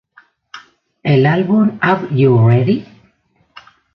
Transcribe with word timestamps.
El 1.03 1.27
álbum 1.27 1.77
"Are 1.79 2.07
You 2.09 2.47
Ready? 2.49 2.87